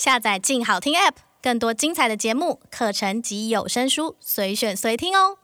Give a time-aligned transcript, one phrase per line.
[0.00, 5.36] 下载“静好听 ”App，更多精彩的节目、课程及有声书，随选随听哦。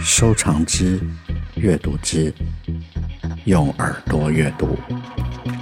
[0.00, 1.00] 收藏之，
[1.56, 2.32] 阅读之，
[3.46, 4.78] 用耳朵阅读，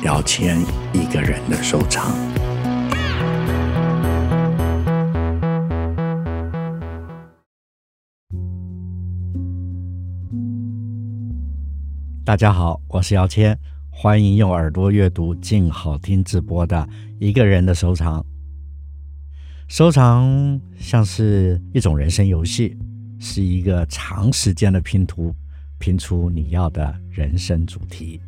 [0.03, 0.61] 聊天
[0.93, 2.15] 一个人的收藏。
[12.29, 16.87] 大家好，我是姚谦，欢迎用耳朵阅读静好听直播的
[17.19, 18.23] 一个人的收藏。
[19.67, 22.77] 收藏像是一种人生游戏，
[23.19, 25.35] 是一个长时间的拼图，
[25.79, 28.21] 拼出你要的人生主题，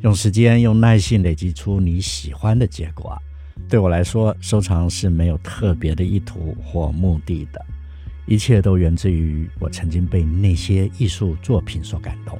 [0.00, 3.16] 用时间、用耐心累积出你喜欢的结果。
[3.68, 7.64] 对我来说，收藏是没有特别的意图或目的的，
[8.26, 12.36] 一切都源自于我曾经被那些艺术作品所感动。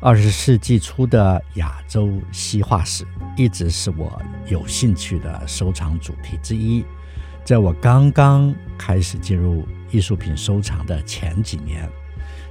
[0.00, 3.06] 二十世纪初的亚洲西画史
[3.36, 6.84] 一直是我有兴趣的收藏主题之一。
[7.42, 11.88] 在我刚刚开始进入艺术品收藏的前几年，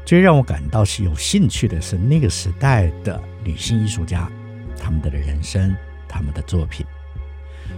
[0.03, 4.31] 最让我感到是有兴趣的是那个时代的女性艺术家，
[4.77, 5.75] 她们的人生，
[6.07, 6.85] 她们的作品。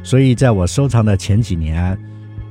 [0.04, 1.98] 所以，在我收藏的前几年，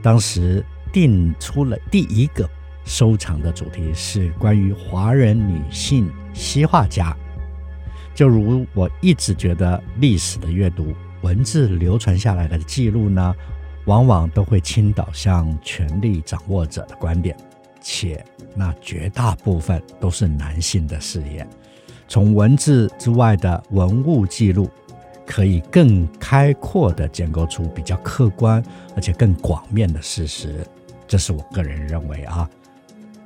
[0.02, 2.48] 当时定出了第一个
[2.84, 6.10] 收藏的主题是关于华人女性。
[6.34, 7.16] 西画家，
[8.14, 13.34] 就如我一直觉得，历史的阅读、文字流传下来的记录呢，
[13.86, 17.36] 往往都会倾倒向权力掌握者的观点，
[17.80, 18.22] 且
[18.54, 21.46] 那绝大部分都是男性的视野。
[22.06, 24.68] 从文字之外的文物记录，
[25.24, 28.62] 可以更开阔地建构出比较客观
[28.94, 30.66] 而且更广面的事实。
[31.06, 32.48] 这是我个人认为啊。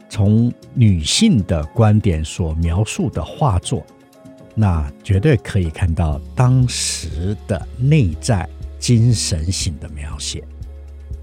[0.08, 3.84] 从女性的观点所描述的画作，
[4.54, 8.48] 那绝对可以看到当时的内在
[8.78, 10.42] 精神性的描写。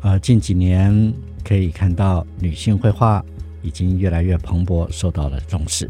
[0.02, 1.14] 而近几年
[1.44, 3.26] 可以看到，女性绘画
[3.64, 5.90] 已经越来越蓬勃，受到了重视，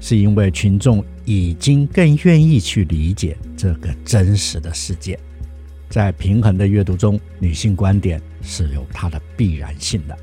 [0.00, 5.18] 是因为群众已经更愿意去理解这个真实的世界。
[5.90, 10.16] 在平衡的阅读中，女性观点是有它的必然性的。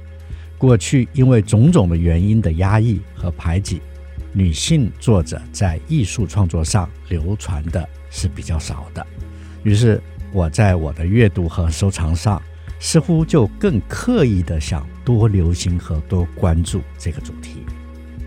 [0.66, 3.80] 过去因为种种的原因的压抑和排挤，
[4.34, 9.06] 女性作者在艺术创作上流传的是比较少的。
[9.62, 10.02] 于是
[10.34, 12.42] 我在我的阅读和收藏上，
[12.80, 17.64] 似乎就更刻意的想多留心和多关注这个主题。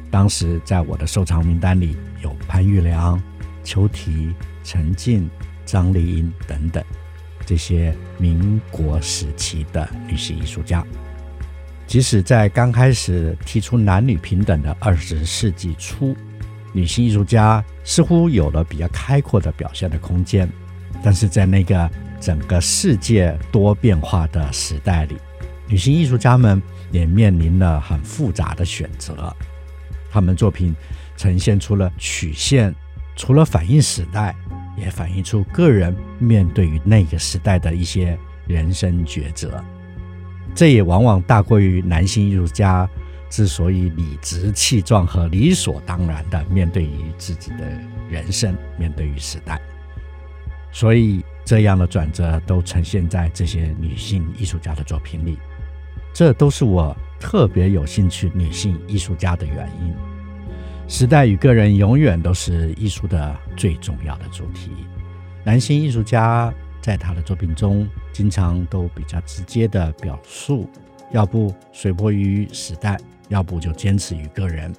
[0.09, 3.21] 当时在我的收藏名单里有潘玉良、
[3.65, 4.33] 邱提、
[4.63, 5.29] 陈静、
[5.67, 6.81] 张丽英等等
[7.45, 10.87] 这些民国时期的女性艺术家。
[11.89, 16.15] 即使在刚开始提出男女平等的二十世纪初，
[16.75, 20.47] 女性艺术家似乎有了比较开阔的表现的空间，
[21.03, 21.91] 但是在那个
[22.21, 25.17] 整个世界多变化的时代里，
[25.67, 26.63] 女性艺术家们
[26.93, 29.35] 也面临了很复杂的选择。
[30.11, 30.77] 她们作品
[31.17, 32.75] 呈现出了曲线，
[33.17, 34.37] 除了反映时代，
[34.77, 39.65] 也反映出个人面对于那个时代的一些人生抉择。
[40.59, 42.91] 这也往往大过于男性艺术家
[43.31, 47.65] 之所以理直气壮和理所当然地面对于自己的
[48.11, 49.57] 人生，面对于时代。
[50.73, 55.39] 所以，这样的转折都呈现在这些女性艺术家的作品里。
[56.13, 59.95] 这都是我特别有兴趣女性艺术家的原因。
[60.89, 64.73] 时代与个人永远都是艺术的最重要的主题。
[65.45, 66.53] 男性艺术家。
[66.81, 70.69] 在他的作品中，经常都比较直接的表述，
[71.11, 74.75] 要不随波于时代，要不就坚持于个人。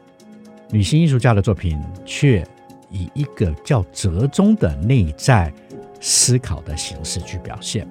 [0.71, 2.45] 女性艺术家的作品却
[2.89, 5.51] 以一个较折中的内在
[5.99, 7.87] 思考的形式去表现。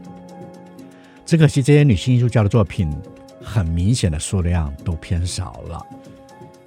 [1.26, 2.90] 只可惜这些女性艺术家的作品，
[3.42, 5.86] 很明显的数量都偏少了，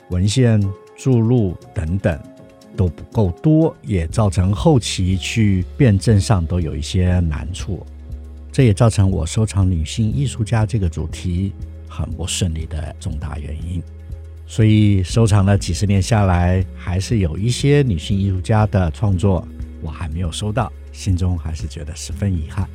[0.09, 0.61] 文献
[0.97, 2.21] 著录等等。
[2.75, 7.85] 都不够多，也造成后期去辩证上都有一些难处，
[8.51, 11.53] 这也造成我收藏女性艺术家这个主题
[11.87, 13.81] 很不顺利的重大原因。
[14.47, 19.47] 所以收藏了几十年下来，还是有一些女性艺术家的创作
[19.81, 22.67] 我还没有收到，心中还是觉得十分遗憾。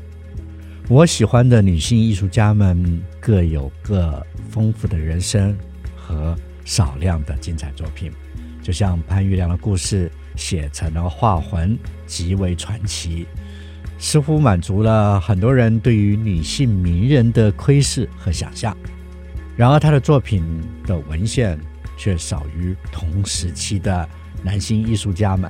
[0.89, 5.57] 我喜欢的女性艺术家们各有各丰富的人生
[5.97, 6.35] 和
[6.65, 8.11] 少量的精彩作品。
[8.67, 13.25] 就像潘玉良的故事写成了画魂，极为传奇，
[13.97, 18.77] 似乎满足了很多人对于女性名人的窥视和想象。
[19.57, 20.45] 然而，他的作品
[20.85, 21.57] 的文献
[21.97, 24.09] 却少于同时期的
[24.43, 25.49] 男性艺术家们。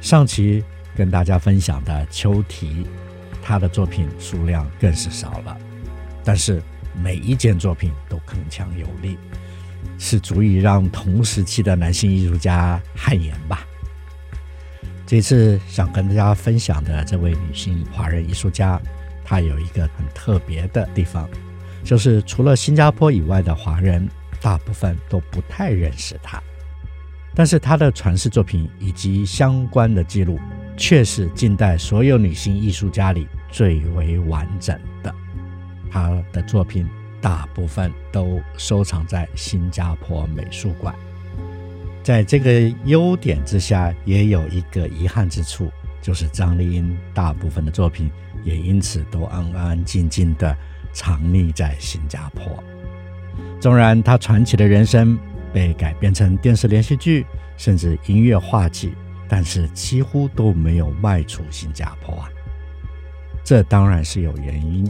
[0.00, 0.62] 上期
[0.94, 2.86] 跟大家分享的秋题，
[3.42, 5.58] 他的作品数量更是少了，
[6.22, 6.62] 但是
[7.02, 9.18] 每一件作品都铿锵有力，
[9.98, 13.66] 是足以让同时期的男性艺术家汗颜吧。
[15.06, 18.80] 这次想跟大家分享的这位女性华人艺术家，
[19.24, 21.28] 她有一个很特别的地方，
[21.84, 24.08] 就是除了新加坡以外的华人，
[24.40, 26.42] 大部分都不太认识她。
[27.34, 30.38] 但是她的传世作品以及相关的记录，
[30.76, 35.14] 却是近代所有女性艺术家里最为完整的。
[35.90, 36.88] 她的作品
[37.24, 40.94] 大部分都收藏在新加坡美术馆。
[42.02, 45.70] 在这个优点之下，也有一个遗憾之处，
[46.02, 48.10] 就是张丽英大部分的作品
[48.42, 50.54] 也因此都安安静静的
[50.92, 52.62] 藏匿在新加坡。
[53.58, 55.18] 纵然她传奇的人生，
[55.50, 57.24] 被改编成电视连续剧，
[57.56, 58.94] 甚至音乐话剧，
[59.26, 62.28] 但是几乎都没有迈出新加坡啊。
[63.42, 64.86] 这当然是有原因，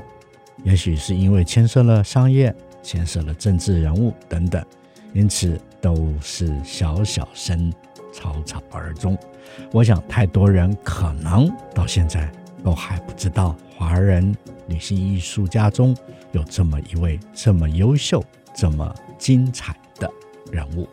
[0.65, 4.65] 也许是因为牵涉了商业、牵涉了政治人物等等，
[5.13, 7.73] 因此都是小小声、
[8.13, 9.17] 草草而终。
[9.71, 12.33] 我想，太多人可能到现在
[12.65, 14.35] 都还不知道，华人
[14.67, 15.95] 女性艺术家中
[16.33, 18.25] 有这么一位这么优秀、
[18.57, 20.11] 这么精彩的
[20.51, 20.89] 人物，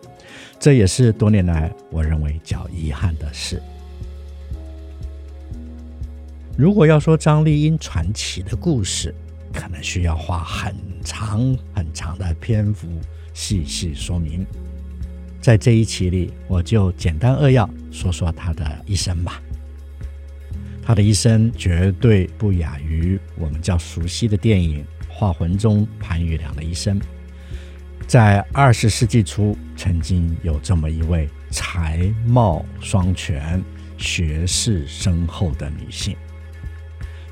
[0.59, 3.61] 这也是多年来我认为较遗憾的事。
[6.57, 9.15] 如果要说张丽英传奇的故事，
[9.51, 12.87] 可能需要花很长很长的篇幅
[13.33, 14.45] 细细说明。
[15.39, 19.41] 在这一期里，我就简单扼要说说她的一生吧。
[20.83, 26.99] 她的一生绝对不亚于我们较熟悉的电影《画魂》中潘玉良的一生。
[28.07, 33.63] 在二十世纪初，曾经有这么一位才貌双全、
[33.97, 36.15] 学识深厚的女性。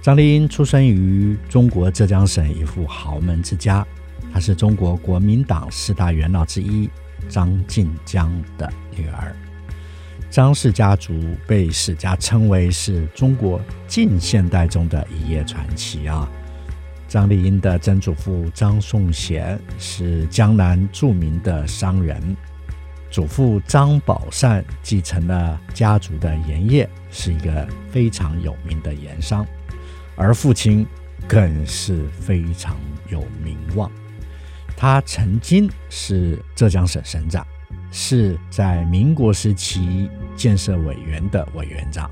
[0.01, 3.85] 张丽英出生于中国浙江省一户豪门之家，
[4.33, 6.89] 她是中国国民党四大元老之一
[7.27, 9.35] 张静江的女儿。
[10.29, 11.13] 张氏家族
[11.45, 16.29] 被史家称为是中国近现代中的一叶传奇啊。
[17.07, 22.37] 张丽英的曾祖父张颂贤是江南著名的商人，
[23.11, 29.43] 祖父张宝善继承了家族的盐业，是一个非常有名的盐商，
[30.19, 30.85] 而父亲
[31.27, 32.75] 更是非常
[33.07, 33.89] 有名望。
[34.77, 37.43] 他曾经是浙江省省长，
[37.89, 42.11] 是在民国时期建设委员的委员长，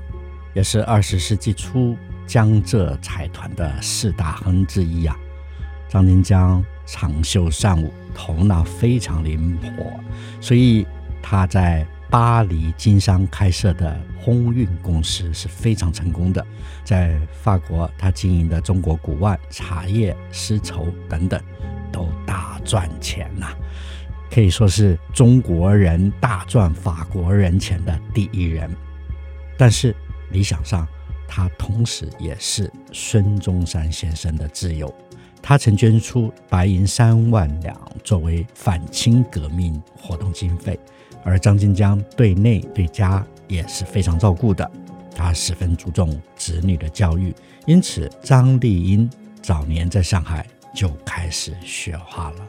[0.54, 1.96] 也是二十世纪初。
[2.26, 5.16] 江浙财团的四大亨之一啊，
[5.88, 9.98] 张静江长袖善舞，头脑非常灵活，
[10.38, 10.86] 所以
[11.22, 16.44] 他在巴黎经商开设的烘运公司是非常成功的。
[16.84, 21.40] 在法国，他经营的中国古玩、茶叶、丝绸等等
[21.92, 23.54] 都大赚钱呐、
[24.30, 28.70] 可以说是中国人大赚法国人钱的第一人。
[29.58, 29.94] 但是
[30.30, 30.88] 理想上，
[31.26, 34.94] 他同时也是孙中山先生的挚友，
[35.42, 40.78] 他曾捐出白银三万两作为反清革命活动经费，
[41.24, 44.70] 而张静江对内对家也是非常照顾的，
[45.14, 47.34] 他十分注重子女的教育，
[47.66, 49.08] 因此张丽英
[49.42, 52.46] 早年在上海就开始学画了。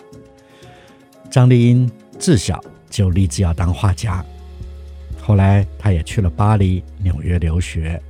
[1.29, 4.23] 张丽英自小就立志要当画家，
[5.21, 8.01] 后来他也去了巴黎、纽约留学。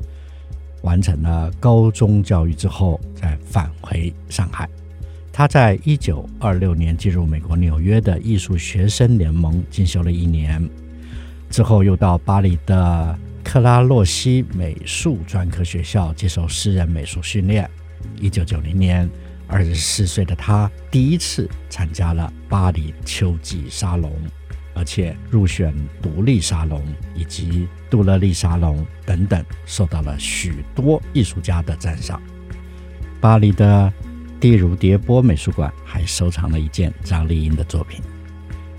[0.82, 4.66] 完成了高中教育之后，再返回上海。
[5.32, 10.70] 他在一九二六年进入美国纽约的艺术学生联盟进修了一年，
[11.50, 17.70] 之后又到巴黎的克拉洛西美术专科学校接受私人美术训练。
[18.20, 19.10] 一九九零年，
[19.48, 24.12] 二十四岁的他第一次参加了巴黎秋季沙龙。
[24.76, 26.82] 而且入选独立沙龙
[27.14, 32.22] 以及杜乐丽沙龙等等，受到了许多艺术家的赞赏。
[33.20, 33.92] 巴黎的
[34.42, 38.02] 例如，叠波美术馆还收藏了一件张丽英的作品。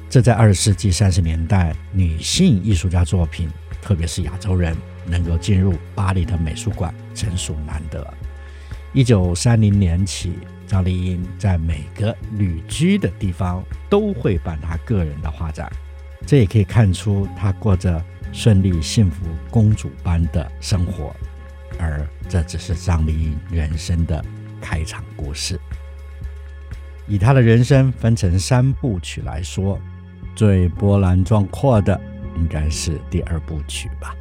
[0.09, 3.49] 这在二十世纪三十年代，女性艺术家作品，
[3.83, 4.76] 特别是亚洲人
[5.07, 8.14] 能够进入巴黎的美术馆，实属难得。
[8.93, 10.33] 一九三零年起，
[10.67, 15.71] 张丽英在每个旅居的地方都会办她个人的画展。
[16.26, 18.02] 这也可以看出，她过着
[18.33, 21.14] 顺利、幸福、公主般的生活，
[21.79, 24.25] 而这只是张丽英人生的
[24.61, 25.59] 开场故事。
[27.07, 29.81] 以他的人生分成三部曲来说，
[30.37, 32.00] 最波澜壮阔的
[32.37, 34.14] 应该是第二部曲吧，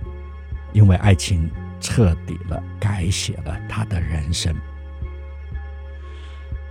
[0.73, 4.55] 因为爱情彻底了改写了他的人生。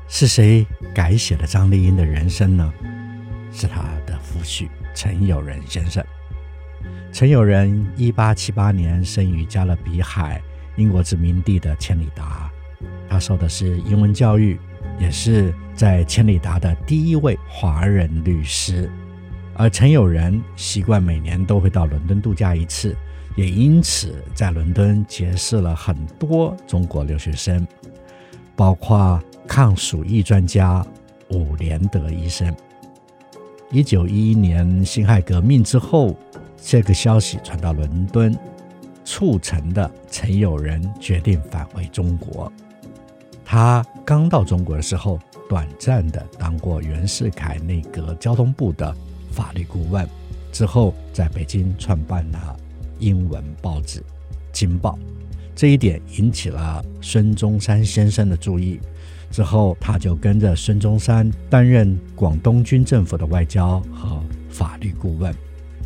[0.08, 2.72] 是谁改写了张丽英的人生呢？
[3.52, 6.04] 是他的夫婿陈友仁先生。
[7.12, 10.40] 陈友仁一八七八年生于加勒比海
[10.76, 12.47] 英国殖民地的千里达，
[13.08, 14.58] 他受的是英文教育，
[14.98, 18.90] 也是在千里达的第一位华人律师。
[19.54, 22.96] 而陈友仁习惯每年都会到伦敦度假一次，
[23.34, 27.66] 也因此在伦敦结识了很多中国留学生，
[28.54, 30.86] 包括抗鼠疫专家
[31.30, 32.54] 伍连德医生。
[33.70, 36.16] 一九一一年辛亥革命之后，
[36.56, 38.36] 这个消息传到伦敦，
[39.04, 42.52] 促成的陈友仁决定返回中国。
[43.50, 48.94] 他刚到中国的时候，短暂的当过袁世凯内阁交通部的
[49.30, 50.06] 法律顾问，
[50.52, 52.54] 之后在北京创办了
[52.98, 54.00] 英文报纸
[54.52, 54.92] 《京报》，
[55.56, 58.78] 这一点引起了孙中山先生的注意。
[59.30, 65.34] 之后，他就跟着孙中山担任广东军政府的外交和法律顾问，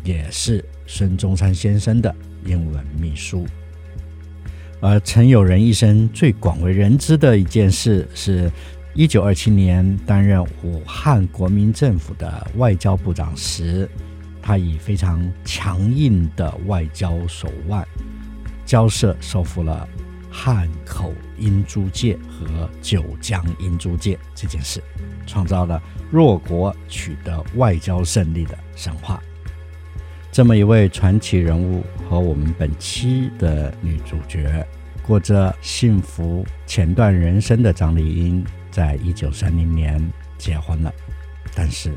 [0.03, 2.13] 也是孙中山先生的
[2.45, 3.45] 英文秘书。
[4.83, 8.51] 而陈友仁一生最广为人知的一件事是，
[8.93, 13.89] 一九二七年担任武汉国民政府的外交部长时，
[14.41, 17.87] 他以非常强硬的外交手腕，
[18.65, 19.87] 交涉收复了。
[20.29, 24.83] 汉口英租界和九江英租界这件事，
[25.25, 29.21] 创造了弱国取得外交胜利的神话。
[30.33, 34.65] 这么一位传奇人物和我们本期的女主角
[35.05, 40.03] 过着幸福前段人生的张丽英，在一九三零年
[40.39, 40.91] 结婚了，
[41.53, 41.93] 但是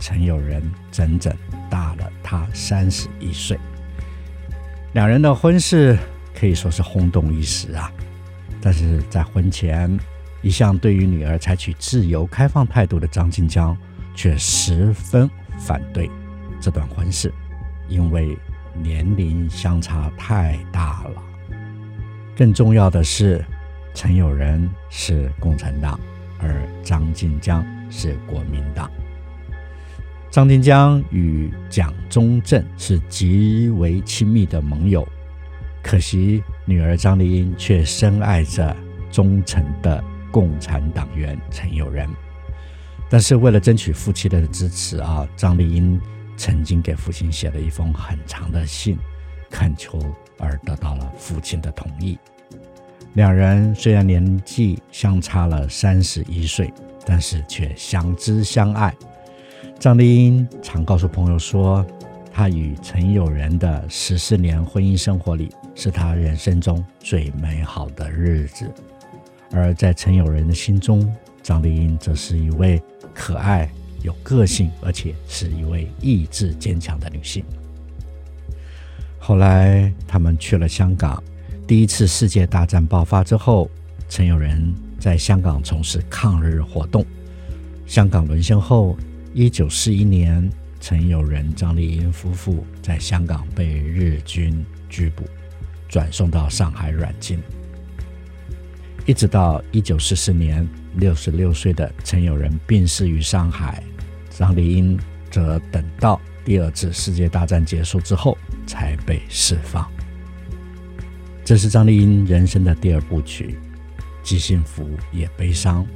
[0.00, 1.32] 陈友仁整整
[1.70, 3.56] 大了她三十一岁。
[4.92, 5.96] 两人的婚事。
[6.38, 7.90] 可以说是轰动一时啊，
[8.60, 9.98] 但是在婚前，
[10.42, 13.74] 一向对于女儿采取自由开放态度的张静江
[14.14, 16.10] 却十分反对
[16.60, 17.32] 这段婚事，
[17.88, 18.36] 因为
[18.74, 21.22] 年龄相差太大了。
[22.36, 23.44] 更重要的是，
[23.94, 25.98] 陈友仁是共产党，
[26.38, 28.90] 而张静江是国民党。
[30.30, 35.06] 张静江与蒋中正是极为亲密的盟友。
[35.82, 38.76] 可惜，女儿张丽英却深爱着
[39.10, 42.06] 忠诚的共产党员陈友仁。
[43.08, 45.98] 但是，为了争取夫妻的支持啊，张丽英
[46.36, 48.98] 曾经给父亲写了一封很长的信，
[49.50, 49.98] 恳求
[50.38, 52.18] 而得到了父亲的同意。
[53.14, 56.72] 两人虽然年纪相差了三十一岁，
[57.06, 58.94] 但是却相知相爱。
[59.78, 61.84] 张丽英常告诉朋友说，
[62.32, 68.70] 她与陈友仁的十四年婚姻生活里，是他人生中最美好的日子，
[69.50, 71.10] 而在陈友仁的心中，
[71.42, 72.82] 张丽英则是一位
[73.14, 73.70] 可爱、
[74.02, 77.44] 有个性，而且是一位意志坚强的女性。
[79.18, 81.22] 后来，他们去了香港。
[81.66, 83.68] 第一次世界大战爆发之后，
[84.08, 87.04] 陈友仁在香港从事抗日活动。
[87.86, 88.96] 香港沦陷后，
[89.34, 90.48] 一九四一年，
[90.80, 95.24] 陈友仁、张丽英夫妇在香港被日军拘捕。
[95.88, 97.40] 转送到上海软禁，
[99.06, 103.80] 一直到一九四四年，六十六岁的陈友仁病逝于上海，
[104.30, 104.98] 张丽英
[105.30, 108.36] 则等到第二次世界大战结束之后
[108.66, 109.88] 才被释放。
[111.44, 113.56] 这是张丽英人生的第二部曲，
[114.24, 115.86] 既幸福也悲伤。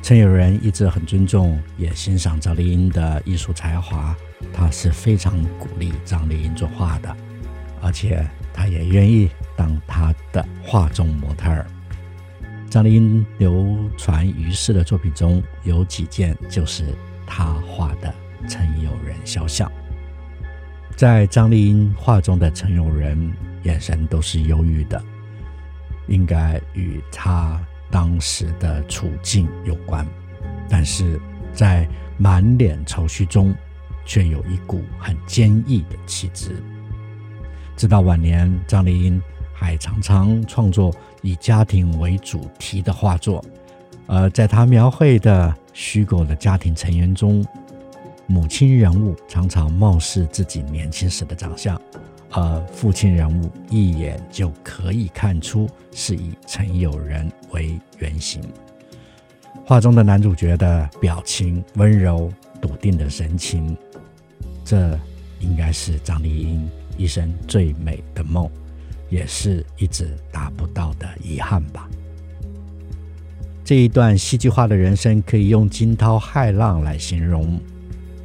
[0.00, 4.16] 陈友仁一直很尊重也欣赏张丽英的艺术才华，
[4.52, 7.16] 他是非常鼓励张丽英作画的，
[7.82, 8.24] 而且。
[8.60, 11.64] 他也愿意当她的画中模特儿。
[12.70, 16.94] 张丽英流传于世的作品中有几件就是
[17.26, 18.14] 他画的
[18.46, 19.70] 陈友仁肖像。
[20.94, 23.32] 在张丽英画中的陈友仁
[23.62, 25.02] 眼神都是忧郁的，
[26.08, 27.58] 应该与他
[27.90, 30.06] 当时的处境有关。
[30.68, 31.18] 但是
[31.54, 33.54] 在满脸愁绪中，
[34.04, 36.62] 却有一股很坚毅的气质。
[37.76, 39.22] 直到晚年，张丽英
[39.54, 43.44] 还常常创作以家庭为主题的画作，
[44.06, 47.44] 而在他描绘的虚构的家庭成员中，
[48.26, 51.80] 母亲人物常常貌似自己年轻时的长相，
[52.30, 58.42] 而父亲人物一眼就可以看出是以陈友仁为原型。
[59.64, 63.76] 画中的男主角的表情温柔笃定的神情，
[64.64, 64.98] 这
[65.40, 68.50] 应该是张丽英一生最美的梦，
[69.08, 71.88] 也是一直达不到的遗憾吧。
[73.64, 77.60] 这一段戏剧化的人生可以用惊涛骇浪来形容，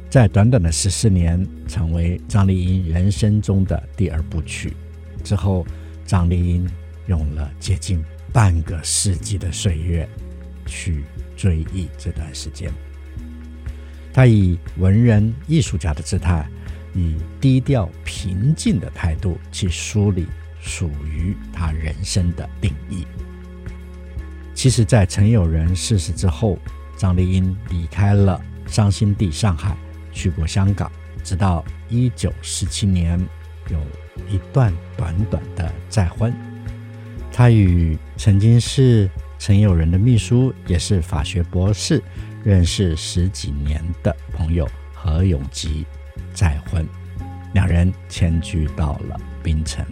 [0.08, 4.72] 在短短的十四年，成为张丽英人生中的第二部曲。
[5.22, 5.66] 之后，
[6.06, 6.68] 张丽英
[7.08, 10.08] 用了接近半个世纪的岁月
[10.64, 11.04] 去
[11.36, 12.70] 追忆这段时间。
[14.14, 16.48] 她以文人艺术家的姿态，
[16.94, 20.26] 以低调平静的态度去梳理
[20.64, 23.06] 属于他人生的定义。
[24.54, 26.58] 其实，在陈友仁逝世之后，
[26.96, 29.76] 张丽英离开了伤心地上海，
[30.10, 30.90] 去过香港，
[31.22, 33.20] 直到一九四七年
[33.68, 33.78] 有
[34.30, 36.34] 一段短短的再婚。
[37.30, 42.02] 她与曾经是陈友仁的秘书，也是法学博士，
[42.42, 45.84] 认识十几年的朋友何永吉
[46.32, 46.88] 再婚，
[47.52, 49.84] 两人迁居到了槟城。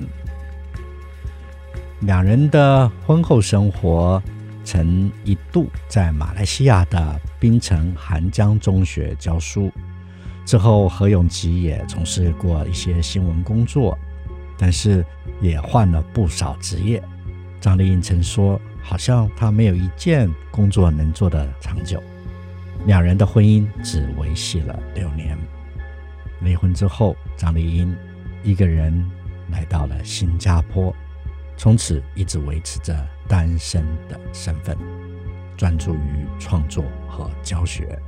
[2.02, 4.22] 两人的婚后生活。
[4.64, 9.72] 曾一度在马来西亚的槟城韩江中学教书，
[10.46, 13.98] 之后何永吉也从事过一些新闻工作，
[14.56, 15.04] 但是
[15.40, 17.02] 也换了不少职业。
[17.60, 22.00] 张丽英曾说：“好像他没有一件工作能做得长久。”
[22.86, 25.36] 两人的婚姻只维系了六年。
[26.40, 27.92] 离婚之后，张丽英
[28.44, 29.10] 一个人
[29.50, 30.94] 来到了新加坡。
[31.56, 32.96] 从此一直维持着
[33.28, 34.76] 单身的身份，
[35.56, 37.98] 专注于创作和教学。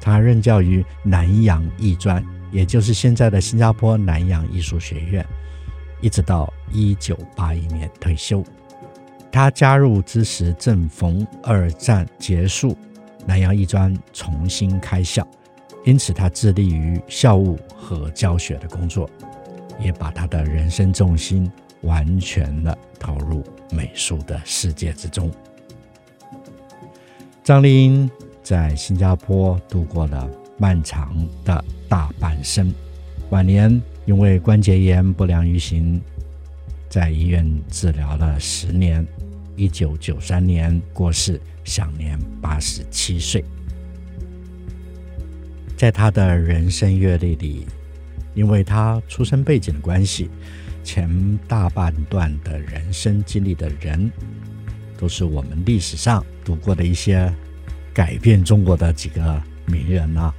[0.00, 5.24] 他任教于南洋艺专，也就是现在的新加坡南洋艺术学院，
[6.00, 8.42] 一直到一九八一年退休。
[9.32, 12.76] 他加入之时正逢二战结束，
[13.26, 15.26] 南洋艺专重新开校，
[15.84, 19.10] 因此他致力于校务和教学的工作，
[19.80, 21.50] 也把他的人生重心。
[21.84, 25.30] 完全的投入美术的世界之中。
[27.42, 28.10] 张丽英
[28.42, 32.72] 在新加坡度过了漫长的大半生，
[33.30, 36.00] 晚年因为关节炎不良于行，
[36.88, 39.06] 在医院治疗了十年，
[39.56, 43.44] 一九九三年过世，享年八十七岁。
[45.76, 47.66] 在他的人生阅历里，
[48.32, 50.30] 因为他出生背景的关系。
[50.84, 54.12] 前大半段的人生经历的人，
[54.98, 57.32] 都是我们历史上读过的一些
[57.92, 60.32] 改变中国的几个名人啊。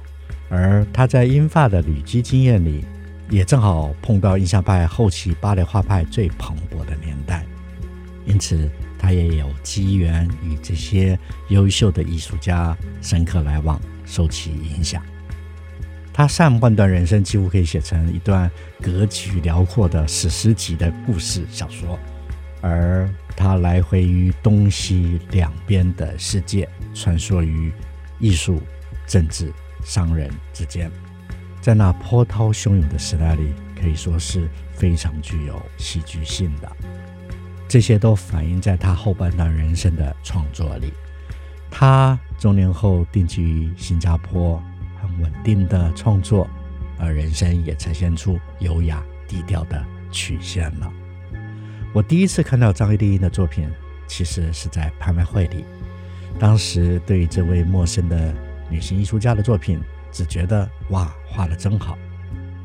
[0.48, 2.84] 而他在英法的旅居经验里，
[3.28, 7.44] 也正好碰到印象派后期芭蕾画派最蓬勃的年代，
[8.24, 15.02] 因此他也有机缘与这些优秀的艺术家深刻来往，受其影响。
[16.16, 18.50] 他上半段人生几乎可以写成一段
[18.80, 21.98] 格局辽阔的史诗级的故事小说，
[22.62, 27.70] 而他来回于东西两边的世界，穿梭于
[28.18, 28.62] 艺术、
[29.06, 29.52] 政治、
[29.84, 30.90] 商人之间，
[31.60, 36.72] 在那波涛汹涌的时代里，可以说是非常具有戏剧性的。
[37.68, 40.90] 这些都反映在他后半段人生的创作里。
[41.70, 44.58] 他中年后定居于新加坡。
[45.00, 46.48] 很稳定的创作，
[46.98, 50.92] 而人生也呈现出优雅低调的曲线了。
[51.92, 53.68] 我第一次看到张丽英的作品，
[54.06, 55.64] 其实是在拍卖会里。
[56.38, 58.34] 当时对于这位陌生的
[58.68, 59.80] 女性艺术家的作品，
[60.12, 61.96] 只觉得哇，画得真好，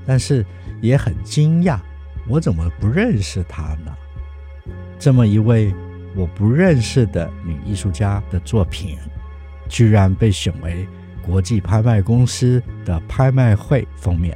[0.06, 0.46] 但是
[0.82, 1.80] 也很惊讶，
[2.28, 3.96] 我怎么不认识她呢？
[5.00, 5.74] 这么一位
[6.15, 8.98] 我不认识的女艺术家的作品，
[9.70, 10.88] 居然被选为。
[11.25, 14.36] 国际拍卖公司的拍卖会封面，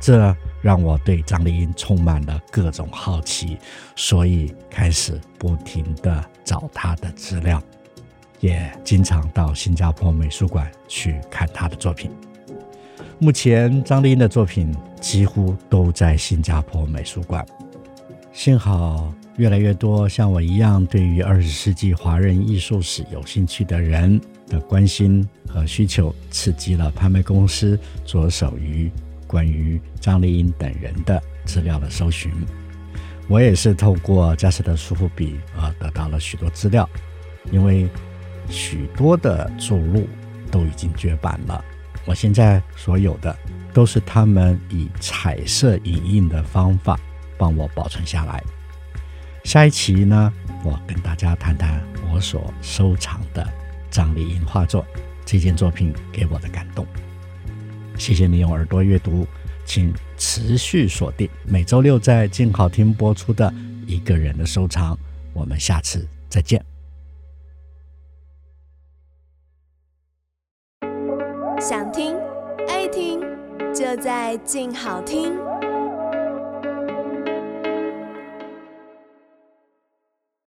[0.00, 3.58] 这让我对张丽英充满了各种好奇，
[3.96, 7.62] 所以开始不停地找她的资料，
[8.40, 12.10] 也经常到新加坡美术馆去看她的作品。
[13.18, 17.46] 目前，张丽英的作品几乎都在新加坡美术馆。
[18.32, 24.18] 幸好，越来越多像我一样对于二十世纪华人艺术史有兴趣的人
[24.50, 28.90] 的关心和需求，刺激了拍卖公司着手于
[29.26, 32.30] 关于张丽英等人的资料的搜寻。
[33.28, 36.86] 我也是透过佳士得苏富比而得到了许多资料，
[37.52, 37.88] 因为
[38.48, 40.06] 许多的著录
[40.50, 41.64] 都已经绝版了。
[42.04, 43.34] 我现在所有的
[43.72, 46.98] 都是他们以彩色影印的方法
[47.38, 48.42] 帮我保存下来。
[49.44, 50.32] 下一期呢，
[50.64, 51.80] 我跟大家谈谈
[52.12, 53.46] 我所收藏的。
[53.90, 54.84] 张李莹画作
[55.26, 56.86] 这件作品给我的感动。
[57.98, 59.26] 谢谢你用耳朵阅读，
[59.66, 63.50] 请持续锁定每周六在静好听播出的
[63.86, 64.94] 《一个人的收藏》，
[65.34, 66.64] 我们下次再见。
[71.60, 72.16] 想听
[72.68, 73.20] 爱听，
[73.74, 75.36] 就在静好听。